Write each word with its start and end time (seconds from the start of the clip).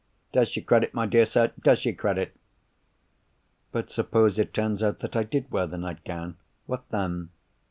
Does 0.31 0.55
you 0.55 0.63
credit, 0.63 0.95
my 0.95 1.05
dear 1.05 1.25
sir—does 1.25 1.85
you 1.85 1.95
credit!" 1.95 2.35
"But 3.71 3.91
suppose 3.91 4.39
it 4.39 4.51
turns 4.51 4.81
out 4.81 4.97
that 5.01 5.15
I 5.15 5.21
did 5.21 5.51
wear 5.51 5.67
the 5.67 5.77
nightgown? 5.77 6.37
What 6.65 6.89
then?" 6.89 7.29